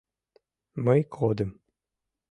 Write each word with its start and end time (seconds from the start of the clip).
Мый 0.85 1.01
кодым. 1.15 1.51